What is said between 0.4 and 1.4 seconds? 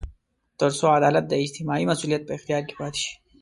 تر څو عدالت د